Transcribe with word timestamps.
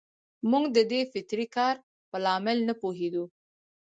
موږ 0.51 0.63
د 0.75 0.79
دې 0.91 1.01
فطري 1.11 1.45
کار 1.55 1.75
په 2.09 2.17
لامل 2.25 2.57
نه 2.67 2.73
پوهېدو. 2.81 3.25